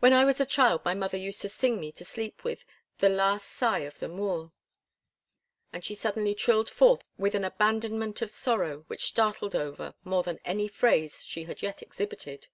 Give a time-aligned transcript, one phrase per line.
[0.00, 2.66] When I was a child my mother used to sing me to sleep with
[2.98, 4.50] 'The Last Sigh of the Moor.'"
[5.72, 10.40] And she suddenly trilled forth with an abandonment of sorrow which startled Over more than
[10.44, 12.48] any phase she had yet exhibited.